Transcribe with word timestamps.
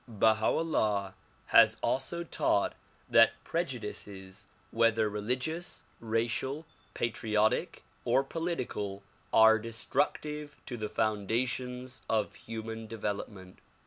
Baha 0.07 0.47
'Ullah 0.47 1.13
has 1.53 1.77
also 1.83 2.23
taught 2.23 2.73
that 3.07 3.33
prejudices, 3.43 4.47
whether 4.71 5.07
religious, 5.07 5.83
racial, 5.99 6.65
patriotic 6.95 7.83
or 8.03 8.23
political 8.23 9.03
are 9.31 9.59
destructive 9.59 10.59
to 10.65 10.75
the 10.75 10.89
foundations 10.89 12.01
of 12.09 12.33
human 12.33 12.87
development. 12.87 13.59